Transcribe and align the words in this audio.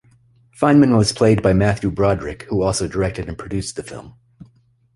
Feynman 0.59 0.97
was 0.97 1.11
played 1.13 1.43
by 1.43 1.53
Matthew 1.53 1.91
Broderick, 1.91 2.45
who 2.49 2.63
also 2.63 2.87
directed 2.87 3.27
and 3.29 3.37
produced 3.37 3.75
the 3.75 3.83
film. 3.83 4.15